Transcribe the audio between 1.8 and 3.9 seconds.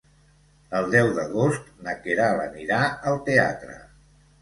na Queralt anirà al teatre.